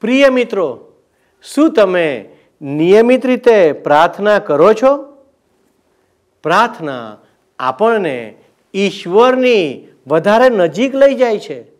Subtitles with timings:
[0.00, 0.92] પ્રિય મિત્રો,
[1.42, 2.28] શું તમે
[2.62, 5.14] નિયમિત રીતે પ્રાર્થના કરો છો?
[6.42, 7.16] પ્રાર્થના
[7.58, 8.34] આપણને
[8.74, 11.73] ઈશ્વરની વધારે નજીક લઈ જાય છે.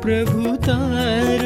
[0.00, 1.40] प्रभु तार।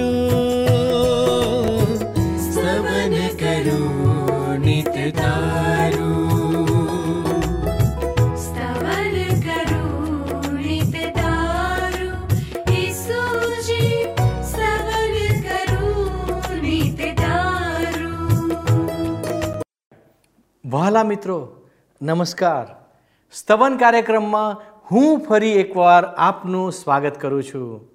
[20.74, 21.68] વહાલા મિત્રો,
[22.02, 22.84] નમસ્કાર.
[23.32, 27.90] સ્તવન કાર્યક્રમમાં હું ફરી એકવાર આપનું સ્વાગત કરું છું.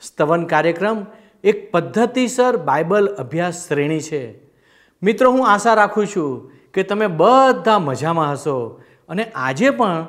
[0.00, 1.06] સ્તવન કાર્યક્રમ
[1.44, 4.34] એક પદ્ધતિસર બાઇબલ અભ્યાસ શ્રેણી છે.
[5.02, 10.06] મિત્રો, હું આશા રાખું છું કે તમે બધા મજામાં હશો અને આજે પણ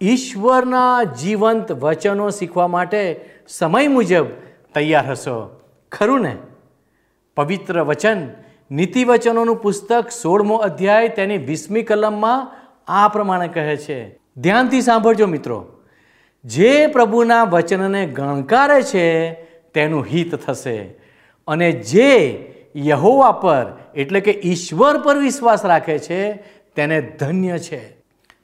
[0.00, 4.26] ઈશ્વરના જીવંત વચનો શીખવા માટે સમય મુજબ
[4.74, 5.60] તૈયાર હશો.
[5.92, 6.36] ખરું ને?
[7.36, 8.28] પવિત્ર વચન
[8.70, 12.52] નીતિ વચનોનું પુસ્તક સોળમો અધ્યાય તેની વીસમી કલમમાં
[12.88, 14.18] આ પ્રમાણે કહે છે.
[14.36, 15.66] ધ્યાનથી સાંભળજો મિત્રો.
[16.44, 19.32] જે પ્રભુના વચનને ગણકારે છે,
[19.72, 20.76] તેનું હિત થશે.
[21.48, 22.40] અને જે
[22.76, 26.32] યહોવા પર, એટલે કે ઈશ્વર પર વિશ્વાસ રાખે છે,
[26.76, 27.96] તેને ધન્ય છે.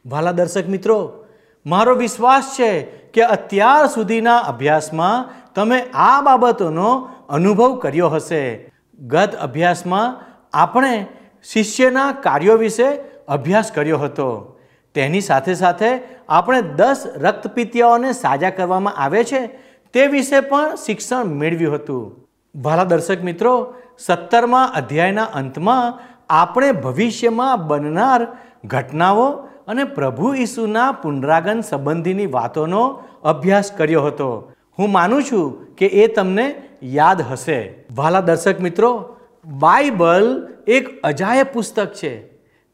[0.06, 1.24] ભાલા દર્શક મિત્રો,
[1.66, 8.71] મારો વિશ્વાસ છે કે અત્યાર સુધીના અભ્યાસમાં તમે આ બાબતોનો અનુભવ કર્યો હશે.
[9.02, 10.20] ગત અભ્યાસમાં
[10.52, 11.06] આપણે
[11.52, 12.86] શિષ્યના કાર્યો વિશે
[13.28, 14.58] અભ્યાસ કર્યો હતો.
[14.94, 15.98] તેની સાથે સાથે
[16.28, 19.46] આપણે દસ રક્તપિતિયાઓને સાજા કરવામાં આવે છે
[19.92, 22.28] તે વિશે પણ શિક્ષણ મેળવ્યું હતું.
[22.60, 28.26] ભાલા દર્શક મિત્રો, સત્તરમા અધ્યાયના અંતમાં આપણે ભવિષ્યમાં બનનાર
[28.64, 29.32] ઘટનાઓ
[29.68, 34.52] અને પ્રભુ ઈસુના પુનરાગન સંબંધીની વાતોનો અભ્યાસ કર્યો હતો.
[34.78, 37.74] હું માનું છું કે એ તમને યાદ હશે.
[37.94, 42.18] વાલા દર્શક મિત્રો, બાઇબલ એક અજાયબ પુસ્તક છે.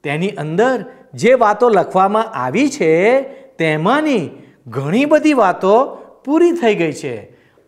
[0.02, 3.20] તેની અંદર જે વાતો લખવામાં આવી છે,
[3.56, 4.30] તેમાંની
[4.66, 7.16] ઘણી બધી વાતો પૂરી થઈ ગઈ છે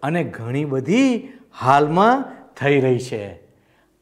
[0.02, 2.24] અને ઘણી બધી હાલમાં
[2.60, 3.40] થઈ રહી છે.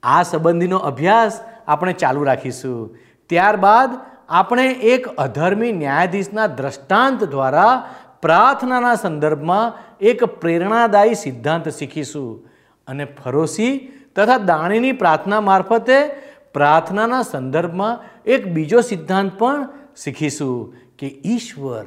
[0.03, 2.97] આ સંબંધીનો અભ્યાસ આપણે ચાલુ રાખીશું.
[3.27, 3.91] ત્યારબાદ
[4.29, 12.49] આપણે એક અધર્મી ન્યાયાધીશના દ્રષ્ટાંત દ્વારા પ્રાર્થનાના સંદર્ભમાં એક પ્રેરણાદાયી સિદ્ધાંત શીખીશું.
[12.87, 16.09] અને ફરોશી તથા દાણીની પ્રાર્થના મારફતે
[16.53, 21.85] પ્રાર્થનાના સંદર્ભમાં એક બીજો સિદ્ધાંત પણ શીખીશું કે ઈશ્વર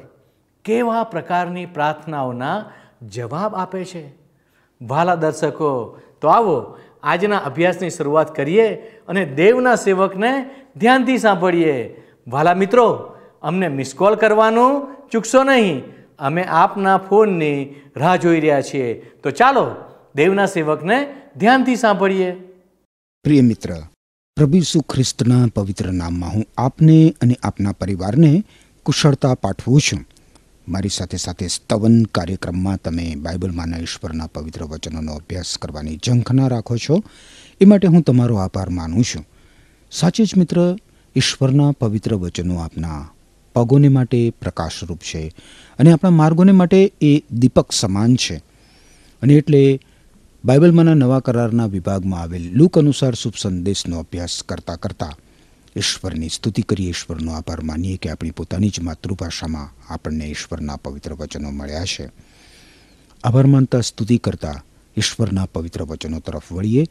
[0.66, 2.66] કેવા પ્રકારની પ્રાર્થનાઓના
[3.02, 4.16] જવાબ આપે છે.
[4.82, 8.76] ભાલા દર્શકો, તો આવો આજના અભ્યાસની શરૂઆત કરીએ
[9.08, 12.04] અને દેવના સેવકને ધ્યાનથી સાંભળીએ.
[12.28, 15.84] ભાલા મિત્રો, અમને મિસ કોલ કરવાનું ચૂકશો નહીં.
[16.22, 18.94] અમે આપના ફોનની રાહ જોઈ રહ્યા છીએ.
[19.24, 19.76] તો ચાલો
[20.16, 20.98] દેવના સેવકને
[21.38, 22.32] ધ્યાનથી સાંભળીએ.
[23.24, 23.74] પ્રિય મિત્ર,
[24.36, 28.44] પ્રભુ ઈસુ ખ્રિસ્તના પવિત્ર નામમાં હું આપને અને આપના પરિવારને
[28.84, 30.06] કુશળતા પાઠવું છું.
[30.68, 37.04] મારી સાથે સાથે સ્તવન કાર્યક્રમમાં તમે બાઇબલમાંના ઈશ્વરના પવિત્ર વચનોનો અભ્યાસ કરવાની ઝંખના રાખો છો.
[37.62, 39.26] એ માટે હું તમારો આભાર માનું છું.
[39.92, 40.78] સાચે જ મિત્ર,
[41.16, 43.10] ઈશ્વરના પવિત્ર વચનો આપના
[43.56, 45.34] પગોને માટે પ્રકાશરૂપ છે
[45.80, 48.36] અને આપણા માર્ગોને માટે એ દીપક સમાન છે.
[49.22, 49.80] અને એટલે
[50.46, 55.18] બાઇબલમાંના નવા કરારના વિભાગમાં આવેલ લુક અનુસાર શુભ સંદેશનો અભ્યાસ કરતાં કરતાં
[55.78, 56.90] ઈશ્વરની સ્તુતિ કરીએ.
[56.90, 62.12] ઈશ્વરનો આભાર માનીએ કે આપણી પોતાની જ માતૃભાષામાં આપણને ઈશ્વરના પવિત્ર વચનો મળ્યા છે.
[63.24, 64.66] આભાર માનતા સ્તુતિ કરતાં
[64.98, 66.86] ઈશ્વરના પવિત્ર વચનો તરફ વળીએ.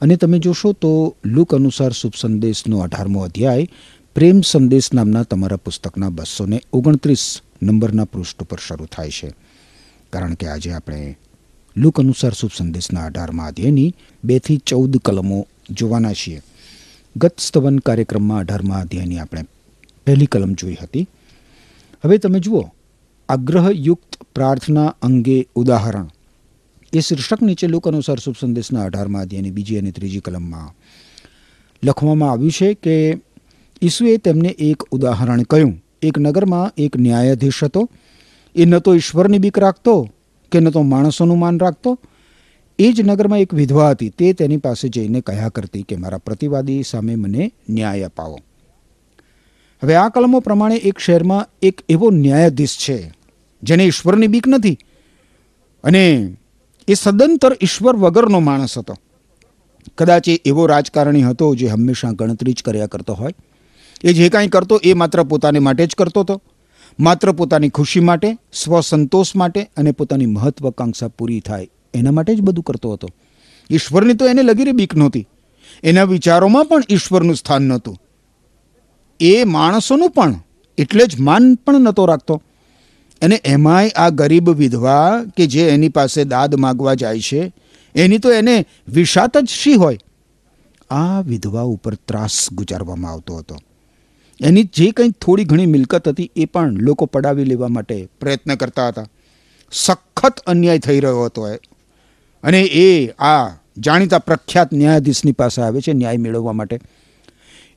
[0.00, 3.68] અને તમે જોશો તો લુક અનુસાર શુભ સંદેશનો અઢારમો અધ્યાય
[4.16, 9.34] પ્રેમ સંદેશ નામના તમારા પુસ્તકના બસો ને ઓગણત્રીસ નંબરના પૃષ્ઠ ઉપર શરૂ થાય છે.
[10.12, 11.18] કારણ કે આજે આપણે
[11.76, 16.42] લુક અનુસાર શુભ સંદેશના અઢારમાં અધ્યાયની બેથી ચૌદ કલમો જોવાના છીએ.
[17.16, 19.44] ગત સ્તવન કાર્યક્રમમાં અઢારમાં અધ્યાયની આપણે
[20.06, 21.08] પહેલી કલમ જોઈ હતી.
[22.04, 22.70] હવે તમે જુઓ,
[23.28, 26.08] આગ્રહયુક્ત પ્રાર્થના અંગે ઉદાહરણ.
[26.92, 30.74] એ શીર્ષક નીચે લુક અનુસાર શુભ સંદેશના અઢારમાં અધ્યાયની બીજી અને ત્રીજી કલમમાં
[31.84, 33.25] લખવામાં આવ્યું છે કે
[33.82, 35.84] ઈસુએ તેમને એક ઉદાહરણ કહ્યું.
[36.02, 37.88] એક નગરમાં એક ન્યાયાધીશ હતો.
[38.54, 40.08] એ ન તો ઈશ્વરની બીક રાખતો
[40.52, 41.98] કે ન તો માણસોનું માન રાખતો.
[42.78, 44.08] એ જ નગરમાં એક વિધવા હતી.
[44.08, 48.38] તે તેની પાસે જઈને કહ્યા કરતી કે, મારા પ્રતિવાદી સામે મને ન્યાય અપાવો.
[49.82, 53.12] હવે આ કલમો પ્રમાણે એક શહેરમાં એક એવો ન્યાયાધીશ છે,
[53.62, 54.78] જેને ઈશ્વરની બીક નથી.
[55.84, 56.36] અને
[56.88, 58.94] એ સદંતર ઈશ્વર વગરનો માણસ હતો.
[59.98, 63.34] કદાચ એ એવો રાજકારણી હતો જે હંમેશા ગણતરી જ કર્યા કરતો હોય.
[64.06, 66.42] એ જે કાંઈ કરતો એ માત્ર પોતાને માટે જ કરતો હતો.
[67.00, 72.64] માત્ર પોતાની ખુશી માટે, સ્વસંતોષ માટે અને પોતાની મહત્વકાંક્ષા પૂરી થાય એના માટે જ બધું
[72.64, 73.08] કરતો હતો.
[73.70, 75.28] ઈશ્વરની તો એને લગીરે બીક નહોતી.
[75.82, 77.98] એના વિચારોમાં પણ ઈશ્વરનું સ્થાન નહોતું.
[79.20, 80.34] એ માણસોનું પણ
[80.78, 82.42] એટલે જ માન પણ નહોતો રાખતો.
[83.22, 87.52] અને એમાંય આ ગરીબ વિધવા કે જે એની પાસે દાદ માગવા જાય છે,
[87.94, 89.98] એની તો એને વિષાત જ શી હોય?
[90.90, 93.56] આ વિધવા ઉપર ત્રાસ ગુજારવામાં આવતો હતો.
[94.40, 98.88] એની જે કંઈ થોડી ઘણી મિલકત હતી એ પણ લોકો પડાવી લેવા માટે પ્રયત્ન કરતા
[98.88, 99.06] હતા.
[99.72, 101.56] સખત અન્યાય થઈ રહ્યો હતો એ.
[102.42, 103.48] અને એ આ
[103.78, 106.80] જાણીતા પ્રખ્યાત ન્યાયાધીશની પાસે આવે છે ન્યાય મેળવવા માટે.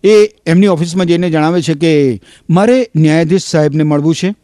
[0.03, 4.35] એ એમની ઓફિસમાં જઈને જણાવે છે કે, મારે ન્યાયાધીશ સાહેબને મળવું છે.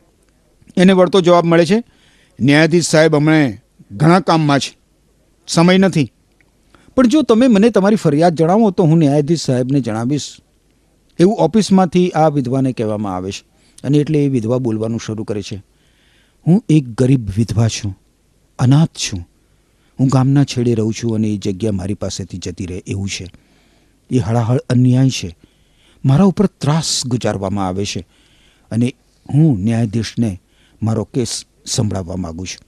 [0.78, 1.84] એને વળતો જવાબ મળે છે.
[2.40, 3.52] ન્યાયાધીશ સાહેબ હમણાં
[3.92, 4.78] ઘણા કામમાં છે.
[5.48, 6.12] સમય નથી.
[6.96, 10.38] પણ જો તમે મને તમારી ફરિયાદ જણાવો તો હું ન્યાયાધીશ સાહેબને જણાવીશ.
[11.20, 13.44] એવું ઓફિસમાંથી આ વિધવાને કહેવામાં આવે છે.
[13.84, 15.64] અને એટલે એ વિધવા બોલવાનું શરૂ કરે છે.
[16.48, 18.00] હું એક ગરીબ વિધવા છું.
[18.60, 19.28] અનાથ છું.
[20.00, 23.26] હું ગામના છેડે રહું છું અને એ જગ્યા મારી પાસેથી જતી રહે એવું છે.
[24.10, 25.38] એ હળાહળ અન્યાય છે.
[26.06, 28.08] મારા ઉપર ત્રાસ ગુજારવામાં આવે છે.
[28.72, 28.96] અને
[29.34, 30.42] હું ન્યાયાધીશને
[30.84, 32.66] મારો કેસ સંભળાવવા માગું છું.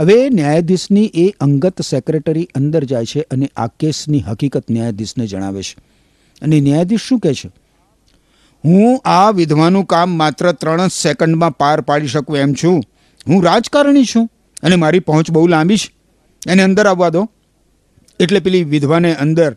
[0.00, 5.95] હવે ન્યાયાધીશની એ અંગત સેક્રેટરી અંદર જાય છે અને આ કેસની હકીકત ન્યાયાધીશને જણાવે છે.
[6.42, 7.50] અને ન્યાયાધીશ શું કહે છે?
[8.64, 12.82] હું આ વિધવાનું કામ માત્ર ત્રણ જ સેકન્ડમાં પાર પાડી શકું એમ છું.
[13.28, 14.30] હું રાજકારણી છું
[14.62, 15.94] અને મારી પહોંચ બહુ લાંબી છે.
[16.48, 17.28] એને અંદર આવવા દો.
[18.20, 19.56] એટલે પેલી વિધવાને અંદર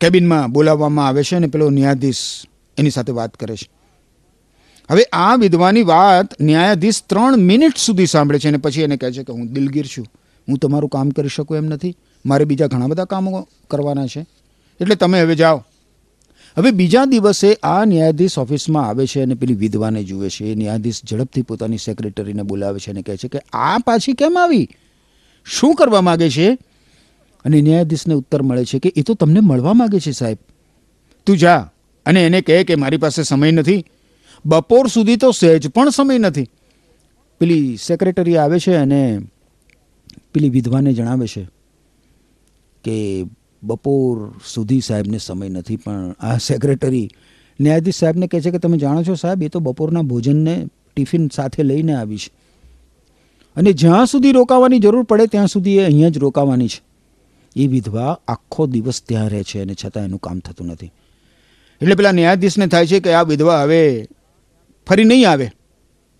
[0.00, 2.42] કેબિનમાં બોલાવવામાં આવે છે અને પેલો ન્યાયાધીશ
[2.78, 3.70] એની સાથે વાત કરે છે.
[4.90, 9.22] હવે આ વિધવાની વાત ન્યાયાધીશ ત્રણ મિનિટ સુધી સાંભળે છે અને પછી એને કહે છે
[9.22, 10.06] કે હું દિલગીર છું.
[10.48, 11.96] હું તમારું કામ કરી શકું એમ નથી.
[12.26, 14.26] મારે બીજા ઘણા બધા કામો કરવાના છે.
[14.80, 15.64] એટલે તમે હવે જાઓ.
[16.56, 20.44] હવે બીજા દિવસે આ ન્યાયાધીશ ઓફિસમાં આવે છે અને પેલી વિધવાને જુએ છે.
[20.44, 24.68] એ ન્યાયાધીશ ઝડપથી પોતાની સેક્રેટરીને બોલાવે છે અને કહે છે કે આ પાછી કેમ આવી?
[25.44, 26.58] શું કરવા માગે છે?
[27.44, 30.38] અને ન્યાયાધીશને ઉત્તર મળે છે કે એ તો તમને મળવા માગે છે સાહેબ.
[31.26, 31.70] તું જા
[32.06, 33.84] અને એને કહે કે મારી પાસે સમય નથી.
[34.46, 36.48] બપોર સુધી તો સહેજ પણ સમય નથી.
[37.40, 39.20] પેલી સેક્રેટરી આવે છે અને
[40.34, 41.48] પેલી વિધવાને જણાવે છે
[42.84, 43.24] કે
[43.62, 47.10] બપોર સુધી સાહેબને સમય નથી, પણ આ સેક્રેટરી
[47.60, 50.66] ન્યાયાધીશ સાહેબને કહે છે કે તમે જાણો છો સાહેબ, એ તો બપોરના ભોજનને
[50.96, 52.30] ટિફિન સાથે લઈને આવી છે.
[53.56, 56.80] અને જ્યાં સુધી રોકાવાની જરૂર પડે, ત્યાં સુધી એ અહીંયા જ રોકાવાની છે.
[57.56, 60.92] એ વિધવા આખો દિવસ ત્યાં રહે છે અને છતાં એનું કામ થતું નથી.
[61.80, 64.08] એટલે પેલા ન્યાયાધીશને થાય છે કે આ વિધવા હવે
[64.86, 65.52] ફરી નહીં આવે.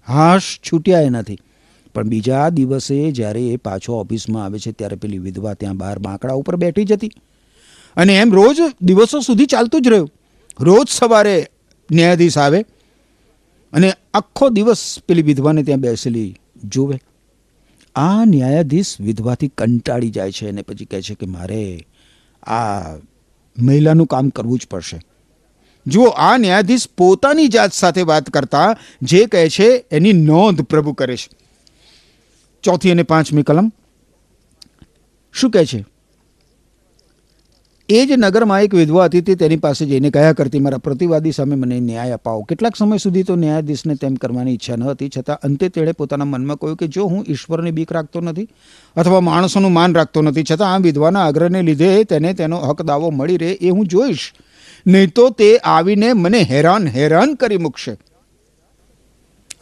[0.09, 1.39] હાશ છૂટ્યા એનાથી.
[1.95, 6.33] પણ બીજા દિવસે જ્યારે એ પાછો ઓફિસમાં આવે છે, ત્યારે પેલી વિધવા ત્યાં બહાર બાંકડા
[6.33, 7.11] ઉપર બેઠી જતી
[7.97, 10.11] અને એમ રોજ દિવસો સુધી ચાલતું જ રહ્યું.
[10.61, 11.47] રોજ સવારે
[11.93, 12.65] ન્યાયાધીશ આવે
[13.73, 16.99] અને આખો દિવસ પેલી વિધવાને ત્યાં બેસેલી જુએ
[17.97, 21.87] આ ન્યાયાધીશ વિધવાથી કંટાળી જાય છે અને પછી કહે છે કે મારે
[22.43, 22.81] આ
[23.59, 25.01] મહિલાનું કામ કરવું જ પડશે.
[25.87, 31.17] જુઓ, આ ન્યાયાધીશ પોતાની જાત સાથે વાત કરતા જે કહે છે એની નોંધ પ્રભુ કરે
[31.17, 31.29] છે.
[32.63, 33.73] ચોથી અને પાંચમી કલમ.
[35.33, 35.85] શું કહે છે?
[37.91, 41.57] એ જ નગરમાં એક વિધવા હતી તે તેની પાસે જઈને કહ્યા કરતી, મારા પ્રતિવાદી સામે
[41.57, 42.43] મને ન્યાય અપાવો.
[42.51, 46.61] કેટલાક સમય સુધી તો ન્યાયાધીશને તેમ કરવાની ઈચ્છા ન હતી, છતાં અંતે તેણે પોતાના મનમાં
[46.61, 48.47] કહ્યું કે જો હું ઈશ્વરની બીક રાખતો નથી
[48.97, 53.37] અથવા માણસોનું માન રાખતો નથી, છતાં આ વિધવાના આગ્રહને લીધે તેને તેનો હક દાવો મળી
[53.37, 54.33] રહે એ હું જોઈશ.
[54.87, 57.99] નહીં તો તે આવીને મને હેરાન હેરાન કરી મૂકશે.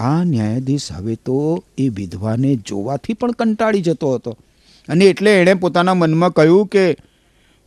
[0.00, 4.36] આ ન્યાયાધીશ હવે તો એ વિધવાને જોવાથી પણ કંટાળી જતો હતો.
[4.88, 6.84] અને એટલે એણે પોતાના મનમાં કહ્યું કે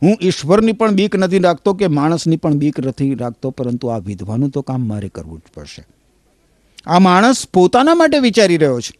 [0.02, 4.50] હું ઈશ્વરની પણ બીક નથી રાખતો કે માણસની પણ બીક નથી રાખતો, પરંતુ આ વિધવાનું
[4.50, 5.82] તો કામ મારે કરવું જ પડશે.
[6.86, 8.94] આ માણસ પોતાના માટે વિચારી રહ્યો છે.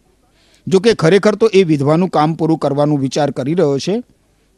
[0.66, 3.94] જો કે ખરેખર તો એ વિધવાનું કામ પૂરું કરવાનું વિચાર કરી રહ્યો છે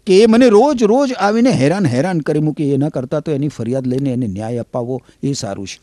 [0.06, 3.48] કે એ મને રોજ રોજ આવીને હેરાન હેરાન કરી મૂકી, એ ન કરતા તો એની
[3.48, 5.78] ફરિયાદ લઈને એને ન્યાય અપાવવો એ સારું છે.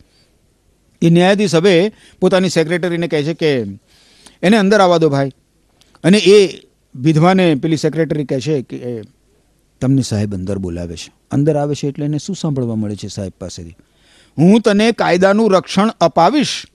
[1.02, 3.50] એ ન્યાયાધીશ હવે પોતાની સેક્રેટરીને કહે છે કે
[4.42, 5.32] એને અંદર આવવા દો ભાઈ.
[6.04, 6.38] અને એ
[6.94, 8.78] વિધવાને પેલી સેક્રેટરી કહે છે કે
[9.82, 11.12] તમને સાહેબ અંદર બોલાવે છે.
[11.30, 13.76] અંદર આવે છે એટલે એને શું સાંભળવા મળે છે સાહેબ પાસેથી?
[14.38, 16.66] હું તને કાયદાનું રક્ષણ અપાવીશ.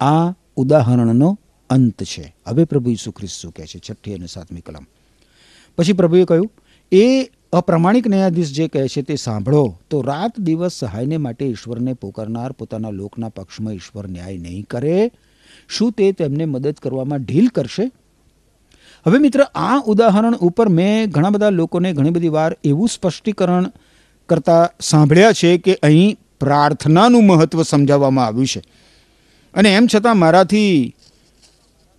[0.00, 1.38] આ ઉદાહરણનો
[1.70, 2.34] અંત છે.
[2.46, 4.86] હવે પ્રભુ ઈસુ ખ્રિસ્ત કહે છે, છઠ્ઠી અને સાતમી કલમ.
[5.78, 6.52] પછી પ્રભુએ કહ્યું,
[6.92, 9.78] એ અપ્રમાણિક ન્યાયાધીશ જે કહે છે તે સાંભળો.
[9.90, 15.10] તો રાત દિવસ સહાયને માટે ઈશ્વરને પોકારનાર પોતાના લોકના પક્ષમાં ઈશ્વર ન્યાય નહીં કરે.
[15.68, 17.90] શું તે તેમને મદદ કરવામાં ઢીલ કરશે?
[19.06, 23.72] હવે મિત્ર, આ ઉદાહરણ ઉપર મેં ઘણા બધા લોકોને ઘણી બધી વાર એવું સ્પષ્ટીકરણ
[24.28, 28.62] કરતા સાંભળ્યા છે કે અહીં પ્રાર્થનાનું મહત્વ સમજાવવામાં આવ્યું છે.
[29.54, 30.94] અને એમ છતાં મારાથી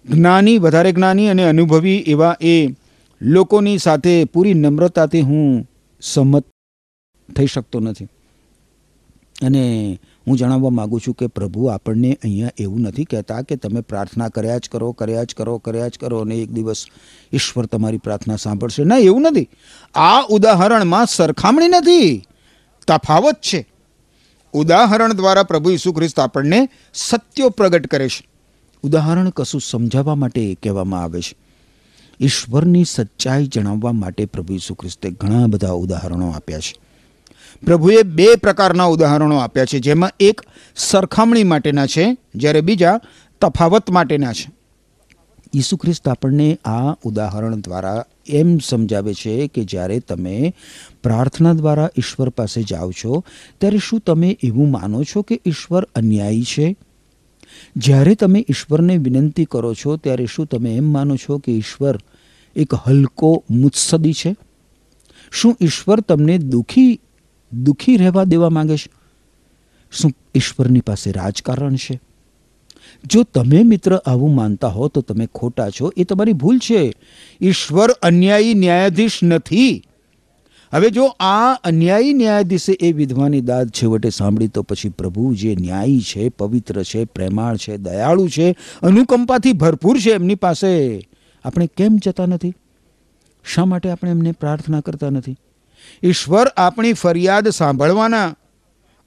[0.05, 2.67] જ્ઞાની, વધારે જ્ઞાની અને અનુભવી એવા એ
[3.21, 5.69] લોકોની સાથે પૂરી નમ્રતાથી હું
[6.01, 6.45] સંમત
[7.35, 8.05] થઈ શકતો નથી.
[9.41, 14.29] અને હું જણાવવા માગું છું કે પ્રભુ આપણને અહીંયા એવું નથી કહેતા કે તમે પ્રાર્થના
[14.29, 16.85] કર્યા જ કરો, કર્યા જ કરો, કર્યા જ કરો અને એક દિવસ
[17.33, 18.83] ઈશ્વર તમારી પ્રાર્થના સાંભળશે.
[18.83, 19.49] ના, એવું નથી.
[19.95, 22.27] આ ઉદાહરણમાં સરખામણી નથી.
[22.87, 23.69] તફાવત છે.
[24.53, 28.27] ઉદાહરણ દ્વારા પ્રભુ ઈસુ ખ્રિસ્ત આપણને સત્યો પ્રગટ કરે છે.
[28.83, 31.35] ઉદાહરણ કશું સમજાવવા માટે કહેવામાં આવે છે.
[32.19, 36.82] ઈશ્વરની સચ્ચાઈ જણાવવા માટે પ્રભુ ઈસુ ખ્રિસ્તે ઘણા બધા ઉદાહરણો આપ્યા છે.
[37.65, 40.41] પ્રભુએ બે પ્રકારના ઉદાહરણો આપ્યા છે, જેમાં એક
[40.75, 42.99] સરખામણી માટેના છે, જ્યારે બીજા
[43.41, 44.51] તફાવત માટેના છે.
[45.55, 50.53] ઈસુ ખ્રિસ્ત આપણને આ ઉદાહરણ દ્વારા એમ સમજાવે છે કે જ્યારે તમે
[51.03, 53.23] પ્રાર્થના દ્વારા ઈશ્વર પાસે જાઓ છો,
[53.57, 56.75] ત્યારે શું તમે એવું માનો છો કે ઈશ્વર અન્યાયી છે?
[57.77, 61.97] જ્યારે તમે ઈશ્વરને વિનંતી કરો છો, ત્યારે શું તમે એમ માનો છો કે ઈશ્વર
[62.55, 64.35] એક હલકો મુત્સદી છે?
[65.31, 66.99] શું ઈશ્વર તમને દુઃખી
[67.53, 68.91] દુઃખી રહેવા દેવા માંગે છે?
[69.91, 72.01] શું ઈશ્વરની પાસે રાજકારણ છે?
[73.05, 75.91] જો તમે મિત્ર આવું માનતા હો તો તમે ખોટા છો.
[75.97, 76.93] એ તમારી ભૂલ છે.
[77.41, 79.83] ઈશ્વર અન્યાયી ન્યાયાધીશ નથી.
[80.73, 85.99] હવે જો આ અન્યાયી ન્યાયાધીશે એ વિધવાની દાદ છેવટે સાંભળી તો પછી પ્રભુ જે ન્યાયી
[85.99, 91.01] છે, પવિત્ર છે, પ્રેમાળ છે, દયાળુ છે, અનુકંપાથી ભરપૂર છે એમની પાસે,
[91.43, 92.53] આપણે કેમ જતા નથી?
[93.45, 95.35] શા માટે આપણે એમને પ્રાર્થના કરતા નથી?
[96.03, 98.35] ઈશ્વર આપણી ફરિયાદ સાંભળવાના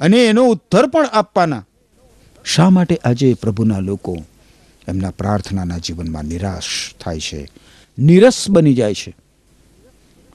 [0.01, 1.67] અને એનો ઉત્તર પણ આપવાના.
[2.45, 4.17] શા માટે આજે પ્રભુના લોકો
[4.89, 7.49] એમના પ્રાર્થનાના જીવનમાં નિરાશ થાય છે?
[7.99, 9.17] નિરસ બની જાય છે.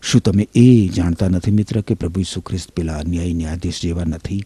[0.01, 4.43] શું તમે એ જાણતા નથી મિત્ર કે પ્રભુ ઈસુ ખ્રિસ્ત પેલા અન્યાયી ન્યાયાધીશ જેવા નથી?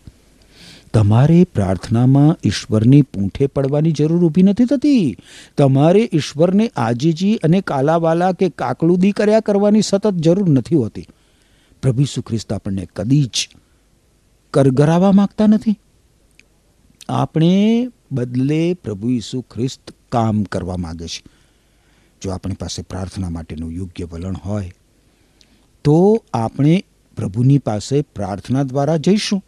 [0.94, 5.18] તમારે પ્રાર્થનામાં ઈશ્વરની પૂંઠે પડવાની જરૂર ઊભી નથી થતી.
[5.58, 11.08] તમારે ઈશ્વરને આજીજી અને કાલાવાલા કે કાકલુદી કર્યા કરવાની સતત જરૂર નથી હોતી.
[11.82, 13.50] પ્રભુ ઈસુ ખ્રિસ્ત આપણને કદી જ
[14.54, 15.80] કરગરાવા માંગતા નથી.
[17.10, 21.24] આપણે બદલે પ્રભુ ઈસુ ખ્રિસ્ત કામ કરવા માગે છે.
[22.22, 24.74] જો આપણી પાસે પ્રાર્થના માટેનું યોગ્ય વલણ હોય,
[25.84, 26.86] તો આપણે
[27.18, 29.44] પ્રભુની પાસે પ્રાર્થના દ્વારા જઈશું.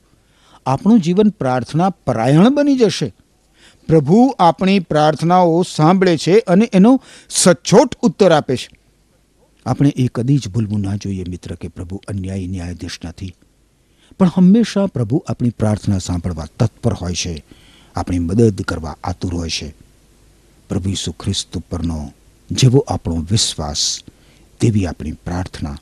[0.65, 3.13] આપણું જીવન પ્રાર્થના પરાયણ બની જશે.
[3.87, 8.76] પ્રભુ આપણી પ્રાર્થનાઓ સાંભળે છે અને એનો સચોટ ઉત્તર આપે છે.
[9.67, 13.35] આપણે એ કદી જ ભૂલવું ના જોઈએ, મિત્ર, કે પ્રભુ અન્યાયી ન્યાયાધીશ નથી.
[14.19, 17.45] પણ હંમેશા પ્રભુ આપણી પ્રાર્થના સાંભળવા તત્પર હોય છે.
[17.95, 19.75] આપણી મદદ કરવા આતુર હોય છે.
[20.69, 22.11] પ્રભુ ઈસુ ખ્રિસ્ત ઉપરનો
[22.51, 24.03] જેવો આપણો વિશ્વાસ,
[24.59, 25.77] તેવી આપણી પ્રાર્થના.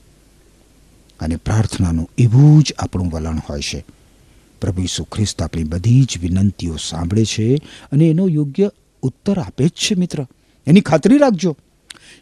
[1.20, 3.84] અને પ્રાર્થનાનું એવું જ આપણું વલણ હોય છે.
[4.60, 7.56] પ્રભુ ઈસુ ખ્રિસ્ત આપણી બધી જ વિનંતીઓ સાંભળે છે
[7.92, 8.70] અને એનો યોગ્ય
[9.02, 10.26] ઉત્તર આપે જ છે, મિત્ર.
[10.66, 11.56] એની ખાતરી રાખજો.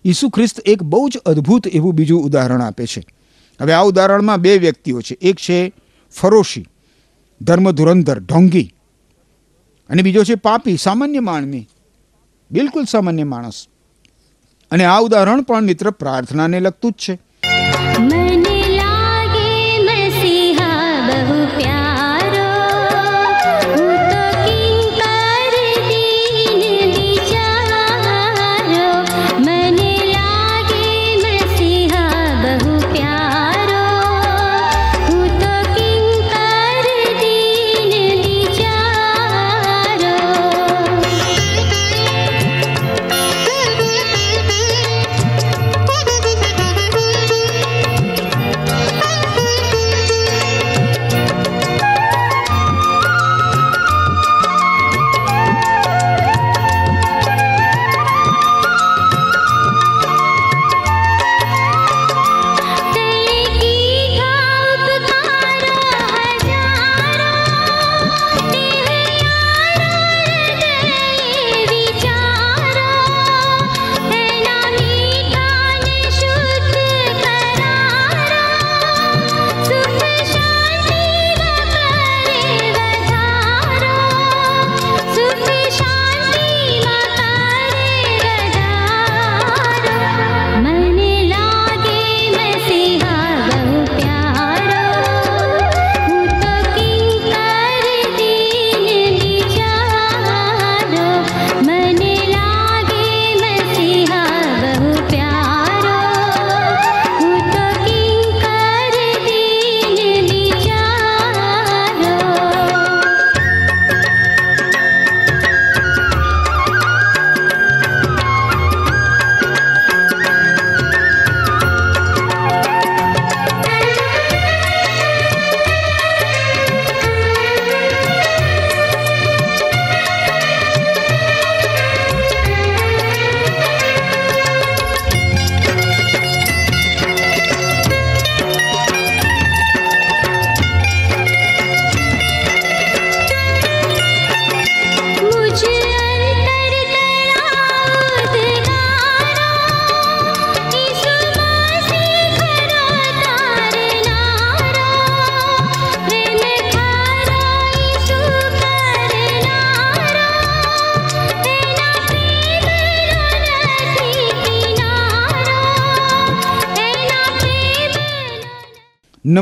[0.05, 3.03] ઈસુ ખ્રિસ્ત એક બહુ જ અદ્ભુત એવું બીજું ઉદાહરણ આપે છે.
[3.61, 5.15] હવે આ ઉદાહરણમાં બે વ્યક્તિઓ છે.
[5.15, 5.73] એક છે
[6.13, 6.67] ફરોશી,
[7.41, 8.75] ધર્મ ધુરંધર, ઢોંગી
[9.89, 11.69] અને બીજો છે પાપી, સામાન્ય માનવી
[12.51, 13.67] બિલકુલ સામાન્ય માણસ.
[14.71, 17.21] અને આ ઉદાહરણ પણ મિત્ર પ્રાર્થનાને લગતું જ છે.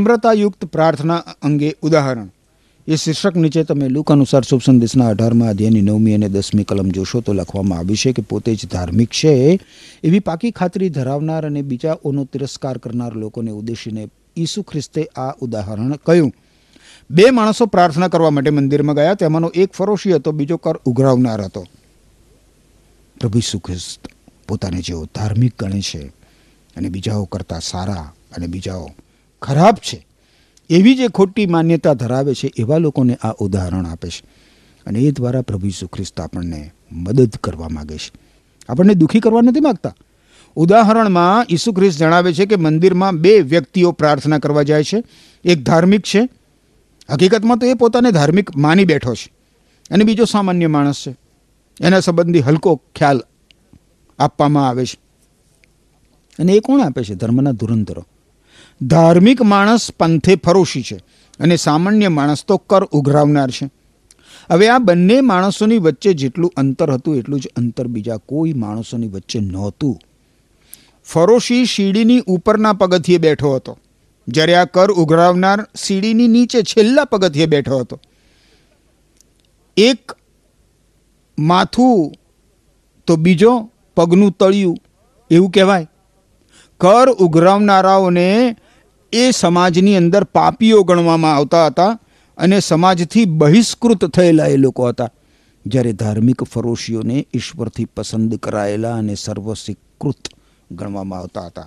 [0.02, 2.28] નમ્રતાયુક્ત પ્રાર્થના અંગે ઉદાહરણ.
[2.88, 7.20] એ શીર્ષક નીચે તમે લુક અનુસાર શુભ સંદેશના અઢારમાં અધ્યાયની નવમી અને દસમી કલમ જોશો
[7.20, 9.60] તો લખવામાં આવ્યું છે કે પોતે જ ધાર્મિક છે,
[10.04, 16.32] એવી પાકી ખાતરી ધરાવનાર અને બીજાઓનો તિરસ્કાર કરનાર લોકોને ઉદ્દેશીને ઈસુ ખ્રિસ્તે આ ઉદાહરણ કહ્યું.
[17.10, 21.66] બે માણસો પ્રાર્થના કરવા માટે મંદિરમાં ગયા, તેમાંનો એક ફરોશી હતો, બીજો કર ઉઘરાવનાર હતો.
[23.20, 24.08] પ્રભુ ઈસુ ખ્રિસ્ત
[24.48, 26.02] પોતાને જેઓ ધાર્મિક ગણે છે
[26.76, 28.90] અને બીજાઓ કરતાં સારા અને બીજાઓ
[29.42, 30.06] ખરાબ છે.
[30.70, 34.22] એવી જે ખોટી માન્યતા ધરાવે છે, એવા લોકોને આ ઉદાહરણ આપે છે.
[34.86, 38.12] અને એ દ્વારા પ્રભુ ઈસુ ખ્રિસ્ત આપણને મદદ કરવા માગે છે.
[38.68, 39.94] આપણને દુઃખી કરવા નથી માગતા.
[40.56, 45.02] ઉદાહરણમાં ઈસુ ખ્રિસ્ત જણાવે છે કે મંદિરમાં બે વ્યક્તિઓ પ્રાર્થના કરવા જાય છે.
[45.44, 46.28] એક ધાર્મિક છે.
[47.10, 49.32] હકીકતમાં તો એ પોતાને ધાર્મિક માની બેઠો છે.
[49.90, 51.16] અને બીજો સામાન્ય માણસ છે.
[51.80, 53.22] એના સંબંધી હલકો ખ્યાલ
[54.18, 55.00] આપવામાં આવે છે.
[56.38, 57.14] અને એ કોણ આપે છે?
[57.14, 58.06] ધર્મના ધુરંધરો.
[58.82, 60.96] ધાર્મિક માણસ પંથે ફરોશી છે
[61.40, 63.70] અને સામાન્ય માણસ તો કર ઉઘરાવનાર છે.
[64.50, 69.40] હવે આ બંને માણસોની વચ્ચે જેટલું અંતર હતું એટલું જ અંતર બીજા કોઈ માણસોની વચ્ચે
[69.40, 69.98] નહોતું.
[71.04, 73.78] ફરોશી સીડીની ઉપરના પગથિયે બેઠો હતો.
[74.28, 78.00] જ્યારે આ કર ઉઘરાવનાર સીડીની નીચે છેલ્લા પગથિયે બેઠો હતો.
[79.76, 80.12] એક
[81.38, 82.12] માથું
[83.06, 84.78] તો બીજો પગનું તળિયું,
[85.30, 85.88] એવું કહેવાય.
[86.80, 88.56] કર ઉઘરાવનારાઓને
[89.12, 91.98] એ સમાજની અંદર પાપીઓ ગણવામાં આવતા હતા
[92.38, 95.10] અને સમાજથી બહિષ્કૃત થયેલા એ લોકો હતા.
[95.66, 100.28] જ્યારે ધાર્મિક ફરોશીઓને ઈશ્વરથી પસંદ કરાયેલા અને સર્વસ્વીકૃત
[100.72, 101.66] ગણવામાં આવતા હતા.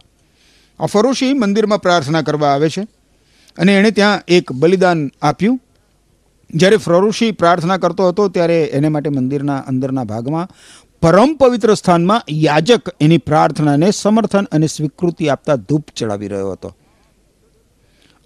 [0.80, 2.82] આ ફરોશી મંદિરમાં પ્રાર્થના કરવા આવે છે
[3.58, 5.62] અને એણે ત્યાં એક બલિદાન આપ્યું.
[6.54, 10.50] જ્યારે ફરોશી પ્રાર્થના કરતો હતો ત્યારે એને માટે મંદિરના અંદરના ભાગમાં
[11.02, 16.76] પરમ પવિત્ર સ્થાનમાં યાજક એની પ્રાર્થનાને સમર્થન અને સ્વીકૃતિ આપતા ધૂપ ચડાવી રહ્યો હતો.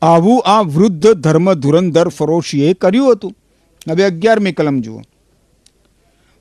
[0.02, 3.36] આવું આ વૃદ્ધ ધર્મ ધુરંધર ફરોશીએ કર્યું હતું.
[3.90, 5.02] હવે અગિયારમી કલમ જુઓ.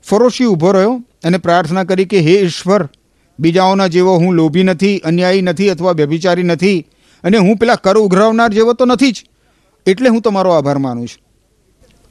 [0.03, 2.89] ફરોશી ઊભો રહ્યો અને પ્રાર્થના કરી કે, હે ઈશ્વર,
[3.39, 6.87] બીજાઓના જેવો હું લોભી નથી, અન્યાયી નથી અથવા વ્યભિચારી નથી
[7.23, 9.25] અને હું પેલા કર ઉઘરાવનાર જેવો તો નથી જ,
[9.85, 11.23] એટલે હું તમારો આભાર માનું છું.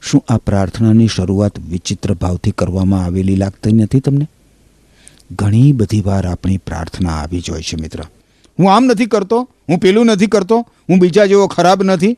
[0.01, 4.27] શું આ પ્રાર્થનાની શરૂઆત વિચિત્ર ભાવથી કરવામાં આવેલી લાગતી નથી તમને?
[5.31, 8.03] ઘણી બધી વાર આપણી પ્રાર્થના આવી જ હોય છે મિત્ર.
[8.59, 12.17] હું આમ નથી કરતો, હું પેલું નથી કરતો, હું બીજા જેવો ખરાબ નથી.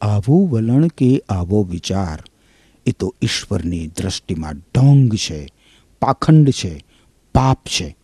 [0.00, 2.22] આવું વલણ કે આવો વિચાર,
[2.86, 5.48] એ તો ઈશ્વરની દ્રષ્ટિમાં ઢોંગ છે,
[6.00, 6.84] પાખંડ છે,
[7.34, 7.96] પાપ છે.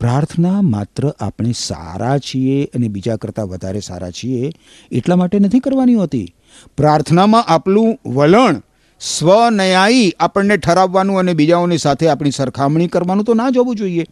[0.00, 4.52] પ્રાર્થના માત્ર આપણે સારા છીએ અને બીજા કરતાં વધારે સારા છીએ
[4.90, 6.34] એટલા માટે નથી કરવાની હોતી.
[6.76, 8.62] પ્રાર્થનામાં આપણું વલણ
[9.00, 14.06] સ્વન્યાયી આપણને ઠરાવવાનું અને બીજાઓની સાથે આપણી સરખામણી કરવાનું તો ના જોવું જોઈએ.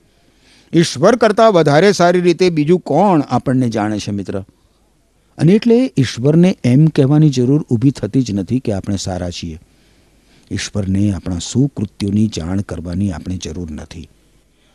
[0.74, 4.44] ઈશ્વર કરતાં વધારે સારી રીતે બીજું કોણ આપણને જાણે છે, મિત્ર?
[5.38, 9.60] અને એટલે ઈશ્વરને એમ કહેવાની જરૂર ઊભી થતી જ નથી કે આપણે સારા છીએ.
[10.50, 14.08] ઈશ્વરને આપણા સુકૃત્યોની જાણ કરવાની આપણે જરૂર નથી.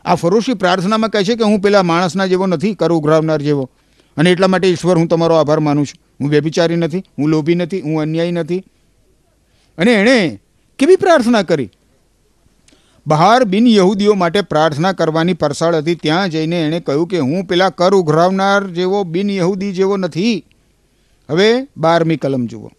[0.05, 3.69] આ ફરોશી પ્રાર્થનામાં કહે છે કે હું પેલા માણસના જેવો નથી, કર ઉઘરાવનાર જેવો.
[4.17, 6.15] અને એટલા માટે ઈશ્વર, હું તમારો આભાર માનું છું.
[6.21, 8.63] હું વ્યભિચારી નથી, હું લોભી નથી, હું અન્યાયી નથી.
[9.77, 10.39] અને એણે
[10.79, 11.69] કેવી પ્રાર્થના કરી?
[13.09, 15.95] બહાર બિન યહૂદીઓ માટે પ્રાર્થના કરવાની પરસાળ હતી.
[15.95, 20.45] ત્યાં જઈને એણે કહ્યું કે, હું પેલા કર ઉઘરાવનાર જેવો બિન યહૂદી જેવો નથી.
[21.29, 22.69] હવે બારમી કલમ જુઓ.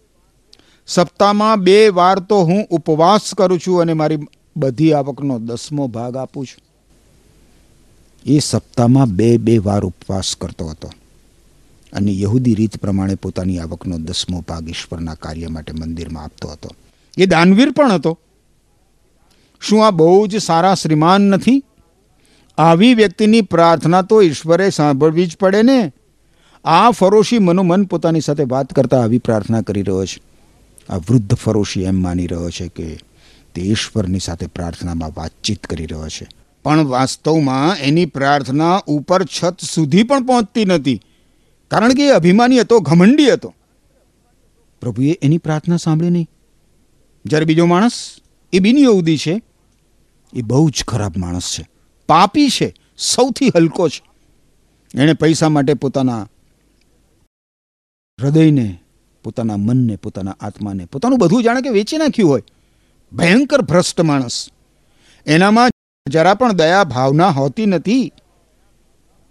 [0.87, 4.17] સપ્તાહમાં બે વાર તો હું ઉપવાસ કરું છું અને મારી
[4.57, 6.63] બધી આવકનો દસમો ભાગ આપું છું.
[8.25, 10.91] એ સપ્તાહમાં બે બે વાર ઉપવાસ કરતો હતો.
[11.93, 16.69] અને યહૂદી રીત પ્રમાણે પોતાની આવકનો દસમો ભાગ ઈશ્વરના કાર્ય માટે મંદિરમાં આપતો હતો.
[17.17, 18.19] એ દાનવીર પણ હતો.
[19.61, 21.63] શું આ બહુ જ સારા શ્રીમાન નથી?
[22.57, 25.93] આવી વ્યક્તિની પ્રાર્થના તો ઈશ્વરે સાંભળવી જ પડે ને.
[26.63, 30.21] આ ફરોશી મનોમન પોતાની સાથે વાત કરતા આવી પ્રાર્થના કરી રહ્યો છે.
[30.89, 32.99] આ વૃદ્ધ ફરોશી એમ માની રહ્યો છે કે
[33.55, 36.27] તે ઈશ્વરની સાથે પ્રાર્થનામાં વાતચીત કરી રહ્યો છે.
[36.63, 41.01] પણ વાસ્તવમાં એની પ્રાર્થના ઉપર છત સુધી પણ પહોંચતી નથી.
[41.71, 43.53] કારણ કે એ અભિમાની હતો, ઘમંડી હતો.
[44.81, 46.27] પ્રભુએ એની પ્રાર્થના સાંભળી નહીં.
[47.25, 47.91] જ્યારે બીજો માણસ,
[48.53, 49.41] એ બિન યહૂદી છે
[50.33, 51.69] એ બહુ જ ખરાબ માણસ છે.
[52.07, 54.11] પાપી છે, સૌથી હલકો છે.
[55.01, 56.27] એણે પૈસા માટે પોતાના
[58.21, 58.77] હૃદયને,
[59.23, 62.43] પોતાના મનને, પોતાના આત્માને, પોતાનું બધું જાણે કે વેચી નાખ્યું હોય.
[63.13, 64.49] ભયંકર ભ્રષ્ટ માણસ.
[65.25, 65.69] એનામાં
[66.09, 68.11] જરા પણ દયા ભાવના હોતી નથી.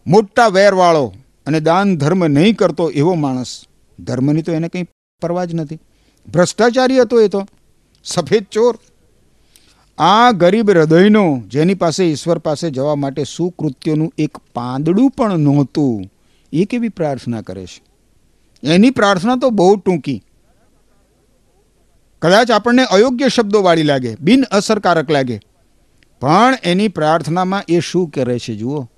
[0.07, 1.15] મોટા વેરવાળો
[1.47, 3.65] અને દાન ધર્મ નહીં કરતો એવો માણસ.
[3.99, 4.85] ધર્મની તો એને કંઈ
[5.21, 5.79] પરવા જ નથી.
[6.29, 7.49] ભ્રષ્ટાચારી હતો એ તો.
[8.05, 8.79] સફેદ ચોર.
[10.03, 16.05] આ ગરીબ હૃદયનો જેની પાસે ઈશ્વર પાસે જવા માટે સુકૃત્યોનું એક પાંદડું પણ નહોતું,
[16.53, 17.83] એ કેવી પ્રાર્થના કરે છે?
[18.69, 20.23] એની પ્રાર્થના તો બહુ ટૂંકી.
[22.23, 25.41] કદાચ આપણને અયોગ્ય શબ્દો વાળી લાગે, બિન અસરકારક લાગે.
[26.21, 28.89] પણ એની પ્રાર્થનામાં એ શું કરે છે જુઓ,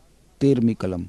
[0.40, 1.04] તેરમી કલમ.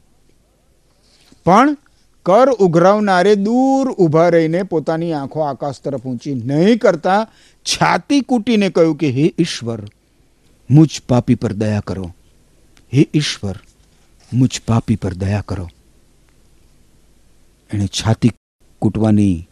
[1.45, 1.77] પણ
[2.25, 7.27] કર ઉઘરાવનારે દૂર ઊભા રહીને પોતાની આંખો આકાશ તરફ ઊંચી નહીં કરતા
[7.65, 9.85] છાતી કૂટીને કહ્યું કે, હે ઈશ્વર,
[10.69, 12.15] મુજ પાપી પર દયા કરો.
[12.93, 13.59] હે ઈશ્વર,
[14.33, 15.69] મુજ પાપી પર દયા કરો.
[17.73, 18.31] એણે છાતી
[18.79, 19.47] કૂટવાની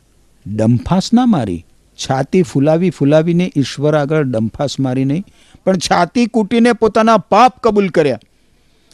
[0.56, 1.65] ડંફાસ ના મારી.
[1.95, 5.24] છાતી ફુલાવી ફુલાવીને ઈશ્વર આગળ ડંફાસ મારી નહીં,
[5.65, 8.19] પણ છાતી કૂટીને પોતાના પાપ કબૂલ કર્યા.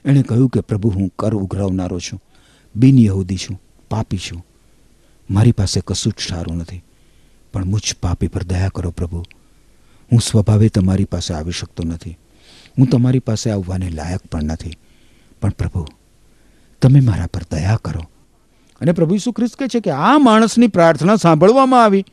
[0.06, 2.24] એણે કહ્યું કે, પ્રભુ, હું કર ઉઘરાવનારો છું.
[2.76, 4.46] બિન યહૂદી છું, પાપી છું.
[5.30, 6.84] મારી પાસે કશું જ સારું નથી.
[7.58, 9.24] પણ મુજ પાપી પર દયા કરો પ્રભુ.
[10.12, 12.18] હું સ્વભાવે તમારી પાસે આવી શકતો નથી.
[12.78, 14.74] હું તમારી પાસે આવવાને લાયક પણ નથી.
[15.42, 15.86] પણ પ્રભુ,
[16.82, 18.02] તમે મારા પર દયા કરો.
[18.82, 22.06] અને પ્રભુ ઈસુ ખ્રિસ્ત કહે છે કે આ માણસની પ્રાર્થના સાંભળવામાં આવી.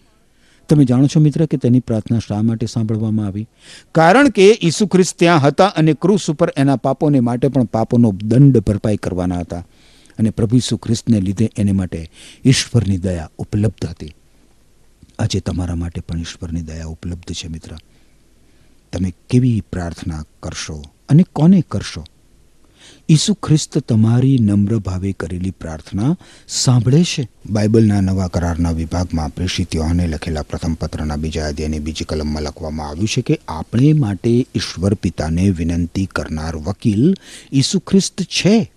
[0.69, 3.49] તમે જાણો છો મિત્ર કે તેની પ્રાર્થના શા માટે સાંભળવામાં આવી?
[3.95, 8.59] કારણ કે ઈસુ ખ્રિસ્ત ત્યાં હતા અને ક્રુસ ઉપર એના પાપોને માટે પણ પાપોનો દંડ
[8.59, 9.67] ભરપાઈ કરવાના હતા.
[10.19, 12.11] અને પ્રભુ ઈસુ ખ્રિસ્તને લીધે એને માટે
[12.45, 14.15] ઈશ્વરની દયા ઉપલબ્ધ હતી.
[15.19, 17.77] આજે તમારા માટે પણ ઈશ્વરની દયા ઉપલબ્ધ છે, મિત્ર.
[18.93, 22.05] તમે કેવી પ્રાર્થના કરશો અને કોને કરશો?
[23.09, 26.17] ઈસુ ખ્રિસ્ત તમારી નમ્ર ભાવે કરેલી પ્રાર્થના
[26.49, 27.29] સાંભળે છે?
[27.51, 33.09] બાઇબલના નવા કરારના વિભાગમાં પ્રેષિત યોહાને લખેલા પ્રથમ પત્રના બીજા અધ્યાયની બીજી કલમમાં લખવામાં આવ્યું
[33.09, 37.15] છે કે આપણે માટે ઈશ્વર પિતાને વિનંતી કરનાર વકીલ
[37.53, 38.73] ઈસુ ખ્રિસ્ત છે,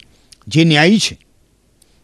[0.48, 1.27] જે ન્યાયી છે.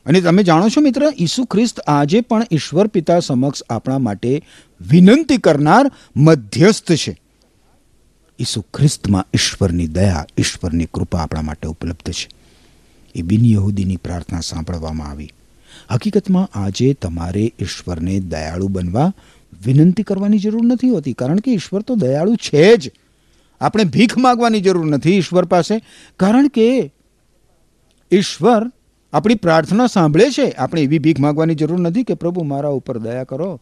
[0.06, 4.44] અને તમે જાણો છો મિત્ર, ઈસુ ખ્રિસ્ત આજે પણ ઈશ્વર પિતા સમક્ષ આપણા માટે
[4.90, 7.20] વિનંતી કરનાર મધ્યસ્થ છે.
[8.40, 12.30] ઈસુ ખ્રિસ્તમાં ઈશ્વરની દયા, ઈશ્વરની કૃપા આપણા માટે ઉપલબ્ધ છે.
[13.16, 15.32] એ બિન યહૂદીની પ્રાર્થના સાંભળવામાં આવી.
[15.92, 19.14] હકીકતમાં આજે તમારે ઈશ્વરને દયાળુ બનવા
[19.66, 22.92] વિનંતી કરવાની જરૂર નથી હોતી, કારણ કે ઈશ્વર તો દયાળુ છે જ.
[23.62, 25.82] આપણે ભીખ માગવાની જરૂર નથી ઈશ્વર પાસે,
[26.20, 26.92] કારણ કે
[28.12, 28.72] ઈશ્વર
[29.14, 30.52] આપણી પ્રાર્થના સાંભળે છે.
[30.52, 33.62] આપણે એવી ભીખ માગવાની જરૂર નથી કે પ્રભુ મારા ઉપર દયા કરો.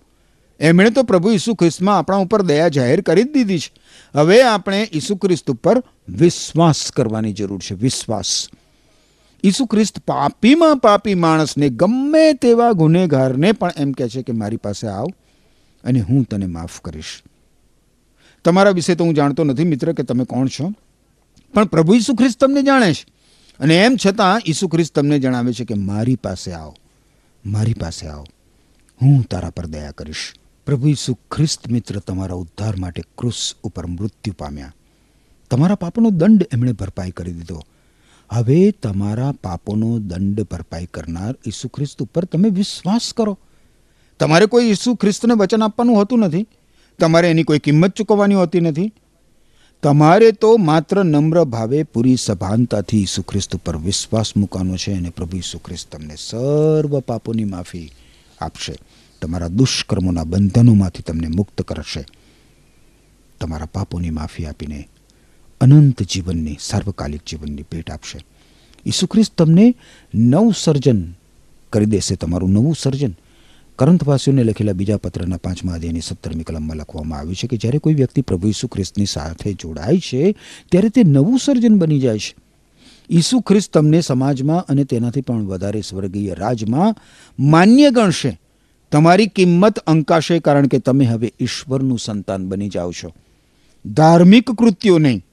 [0.59, 3.73] એમણે તો પ્રભુ ઈસુ ખ્રિસ્તમાં આપણા ઉપર દયા જાહેર કરી જ દીધી છે.
[4.15, 7.75] હવે આપણે ઈસુ ખ્રિસ્ત ઉપર વિશ્વાસ કરવાની જરૂર છે.
[7.75, 8.49] વિશ્વાસ.
[9.43, 14.87] ઈસુ ખ્રિસ્ત પાપીમાં પાપી માણસને ગમે તેવા ગુનેગારને પણ એમ કહે છે કે મારી પાસે
[14.87, 15.07] આવ
[15.83, 17.23] અને હું તને માફ કરીશ.
[18.45, 20.73] તમારા વિશે તો હું જાણતો નથી મિત્ર કે તમે કોણ છો.
[21.53, 23.20] પણ પ્રભુ ઈસુ ખ્રિસ્ત તમને જાણે છે.
[23.62, 26.76] અને એમ છતાં ઈસુ ખ્રિસ્ત તમને જણાવે છે કે મારી પાસે આવો,
[27.45, 28.26] મારી પાસે આવો.
[29.02, 30.34] હું તારા પર દયા કરીશ.
[30.65, 34.74] પ્રભુ ઈસુ ખ્રિસ્ત મિત્ર તમારા ઉદ્ધાર માટે ક્રુસ ઉપર મૃત્યુ પામ્યા.
[35.50, 37.62] તમારા પાપોનો દંડ એમણે ભરપાઈ કરી દીધો.
[38.30, 43.39] હવે તમારા પાપોનો દંડ ભરપાઈ કરનાર ઈસુ ખ્રિસ્ત ઉપર તમે વિશ્વાસ કરો.
[44.19, 46.47] તમારે કોઈ ઈસુ ખ્રિસ્તને વચન આપવાનું હોતું નથી.
[47.00, 48.93] તમારે એની કોઈ કિંમત ચૂકવવાની હોતી નથી.
[49.83, 55.37] તમારે તો માત્ર નમ્ર ભાવે પૂરી સભાનતાથી ઈસુ ખ્રિસ્ત ઉપર વિશ્વાસ મૂકવાનો છે અને પ્રભુ
[55.37, 57.91] ઈસુ ખ્રિસ્ત તમને સર્વ પાપોની માફી
[58.41, 58.75] આપશે.
[59.21, 62.05] તમારા દુષ્કર્મોના બંધનોમાંથી તમને મુક્ત કરશે.
[63.39, 64.89] તમારા પાપોની માફી આપીને
[65.61, 68.25] અનંત જીવનની, સાર્વકાલિક જીવનની ભેટ આપશે.
[68.85, 69.75] ઈસુ ખ્રિસ્ત તમને
[70.15, 71.13] નવસર્જન
[71.69, 73.15] કરી દેશે, તમારું નવું સર્જન.
[73.81, 78.21] કરંતવાસીઓને લખેલા બીજા પત્રના પાંચમા અધ્યાયની સત્તરમી કલમમાં લખવામાં આવ્યું છે કે જ્યારે કોઈ વ્યક્તિ
[78.21, 80.35] પ્રભુ ઈસુ ખ્રિસ્તની સાથે જોડાય છે,
[80.71, 82.35] ત્યારે તે નવું સર્જન બની જાય છે.
[83.09, 86.95] ઈસુ ખ્રિસ્ત તમને સમાજમાં અને તેનાથી પણ વધારે સ્વર્ગીય રાજમાં
[87.39, 88.39] માન્ય ગણશે.
[88.91, 93.13] તમારી કિંમત અંકાશે કારણ કે તમે હવે ઈશ્વરનું સંતાન બની જાઓ છો.
[93.85, 95.23] ધાર્મિક કૃત્યો નહીં.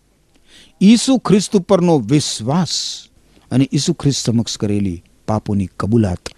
[0.80, 3.04] ઈસુ ખ્રિસ્ત ઉપરનો વિશ્વાસ
[3.50, 6.37] અને ઈસુ ખ્રિસ્ત સમક્ષ કરેલી પાપોની કબૂલાત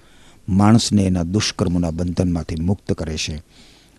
[0.50, 3.42] માણસને એના દુષ્કર્મોના બંધનમાંથી મુક્ત કરે છે,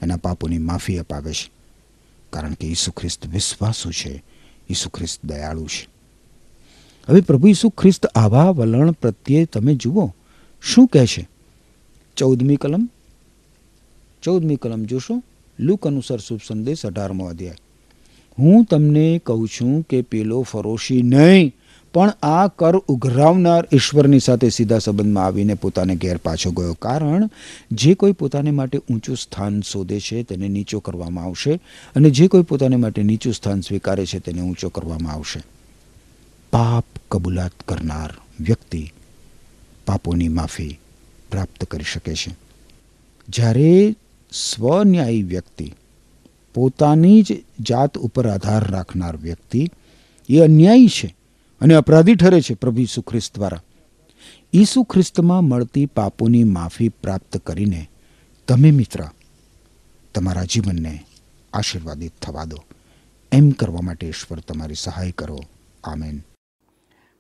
[0.02, 1.52] એના પાપોની માફી અપાવે છે.
[2.30, 4.24] કારણ કે ઈસુ ખ્રિસ્ત વિશ્વાસુ છે,
[4.70, 5.88] ઈસુ ખ્રિસ્ત દયાળુ છે.
[7.10, 10.14] હવે પ્રભુ ઈસુ ખ્રિસ્ત આવા વલણ પ્રત્યે તમે જુઓ,
[10.62, 11.30] શું કહે છે?
[12.18, 12.90] ચૌદમી કલમ
[14.24, 15.24] ચૌદમી કલમ જોશો,
[15.60, 17.56] લુક અનુસાર શુભ સંદેશ અઢારમો અધ્યાય.
[18.40, 21.56] હું તમને કહું છું કે પેલો ફરોશી નહીં
[21.94, 26.74] પણ આ કર ઉઘરાવનાર ઈશ્વરની સાથે સીધા સંબંધમાં આવીને પોતાને ઘેર પાછો ગયો.
[26.74, 27.30] કારણ
[27.72, 31.60] જે કોઈ પોતાને માટે ઊંચું સ્થાન શોધે છે, તેને નીચો કરવામાં આવશે
[31.96, 35.44] અને જે કોઈ પોતાને માટે નીચું સ્થાન સ્વીકારે છે, તેને ઊંચો કરવામાં આવશે.
[36.54, 38.94] પાપ કબૂલાત કરનાર વ્યક્તિ
[39.88, 40.80] પાપોની માફી
[41.32, 42.36] પ્રાપ્ત કરી શકે છે.
[43.30, 43.96] જ્યારે
[44.32, 45.74] સ્વન્યાયી વ્યક્તિ
[46.54, 49.70] પોતાની જ જાત ઉપર આધાર રાખનાર વ્યક્તિ
[50.30, 51.16] એ અન્યાયી છે
[51.62, 53.62] અને અપરાધી ઠરે છે પ્રભુ ઈસુ ખ્રિસ્ત દ્વારા.
[54.54, 57.91] ઈસુ ખ્રિસ્તમાં મળતી પાપોની માફી પ્રાપ્ત કરીને
[58.47, 59.00] તમે મિત્ર,
[60.15, 61.06] તમારા જીવનને
[61.54, 62.58] આશીર્વાદિત થવા દો.
[63.32, 65.39] એમ કરવા માટે ઈશ્વર તમારી સહાય કરો.
[65.84, 66.21] આમેન.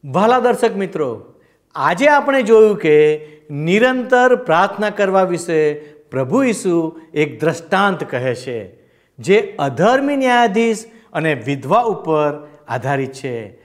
[0.05, 1.33] વાલા દર્શક મિત્રો,
[1.75, 5.73] આજે આપણે જોયું કે નિરંતર પ્રાર્થના કરવા વિશે
[6.11, 8.75] પ્રભુ ઈસુ એક દ્રષ્ટાંત કહે છે,
[9.19, 13.60] જે અધર્મી ન્યાયાધીશ અને વિધવા ઉપર આધારિત છે.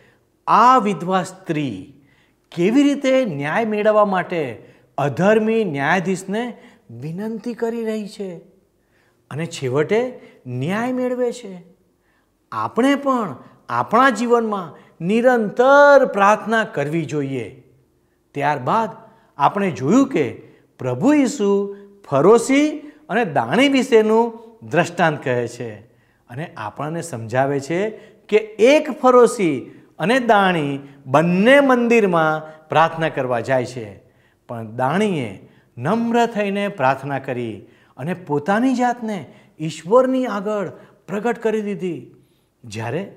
[0.46, 1.92] આ વિધવા સ્ત્રી
[2.54, 4.64] કેવી રીતે ન્યાય મેળવવા માટે
[4.98, 6.56] અધર્મી ન્યાયાધીશને
[6.90, 8.36] વિનંતી કરી રહી છે?
[9.30, 11.64] અને છેવટે ન્યાય મેળવે છે.
[12.52, 13.36] આપણે પણ
[13.68, 17.62] આપણા જીવનમાં નિરંતર પ્રાર્થના કરવી જોઈએ.
[18.34, 18.90] ત્યારબાદ
[19.36, 20.32] આપણે જોયું કે
[20.78, 21.76] પ્રભુ ઈસુ
[22.10, 22.78] ફરોશી
[23.08, 25.74] અને દાણી વિશેનું દ્રષ્ટાંત કહે છે.
[26.30, 27.90] અને આપણને સમજાવે છે
[28.28, 34.02] કે એક ફરોશી અને દાણી બંને મંદિરમાં પ્રાર્થના કરવા જાય છે.
[34.48, 40.68] પણ દાણીએ નમ્ર થઈને પ્રાર્થના કરી અને પોતાની જાતને ઈશ્વરની આગળ
[41.08, 42.14] પ્રગટ કરી દીધી.
[42.64, 43.16] જ્યારે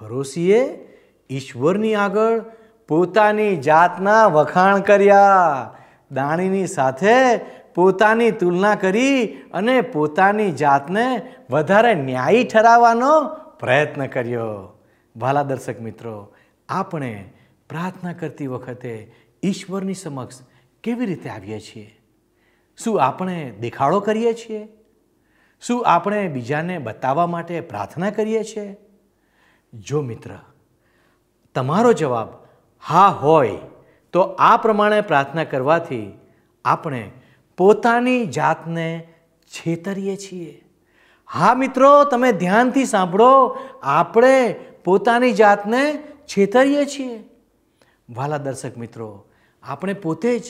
[0.00, 0.88] ફરોશીએ
[1.30, 2.40] ઈશ્વરની આગળ
[2.88, 5.70] પોતાની જાતના વખાણ કર્યા.
[6.12, 7.36] દાણીની સાથે
[7.74, 13.24] પોતાની તુલના કરી અને પોતાની જાતને વધારે ન્યાયી ઠરાવવાનો
[13.60, 14.73] પ્રયત્ન કર્યો.
[15.16, 16.34] ભાલા દર્શક મિત્રો,
[16.68, 17.32] આપણે
[17.68, 20.40] પ્રાર્થના કરતી વખતે ઈશ્વરની સમક્ષ
[20.82, 22.00] કેવી રીતે આવીએ છીએ?
[22.76, 24.68] શું આપણે દેખાડો કરીએ છીએ?
[25.60, 28.76] શું આપણે બીજાને બતાવવા માટે પ્રાર્થના કરીએ છીએ?
[29.74, 30.30] જો મિત્ર,
[31.54, 32.28] તમારો જવાબ
[32.86, 33.58] હા હોય,
[34.12, 36.18] તો આ પ્રમાણે પ્રાર્થના કરવાથી
[36.64, 37.10] આપણે
[37.56, 39.08] પોતાની જાતને
[39.46, 40.64] છેતરીએ છીએ.
[41.26, 45.94] હા મિત્રો, તમે ધ્યાનથી સાંભળો, આપણે પોતાની જાતને
[46.24, 47.24] છેતરીએ છીએ.
[48.14, 49.24] વાલા દર્શક મિત્રો,
[49.62, 50.42] આપણે પોતે જ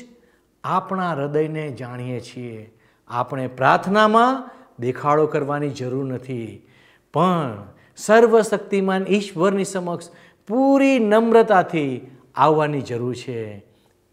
[0.64, 2.74] આપણા હૃદયને જાણીએ છીએ.
[3.08, 6.66] આપણે પ્રાર્થનામાં દેખાડો કરવાની જરૂર નથી.
[7.14, 7.66] પણ
[7.96, 10.10] સર્વશક્તિમાન ઈશ્વરની સમક્ષ
[10.48, 13.64] પૂરી નમ્રતાથી આવવાની જરૂર છે.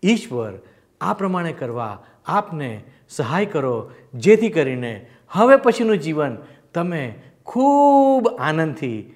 [0.03, 0.53] ઈશ્વર
[1.01, 6.37] આ પ્રમાણે કરવા આપને સહાય કરો, જેથી કરીને હવે પછીનું જીવન
[6.73, 9.15] તમે ખૂબ આનંદથી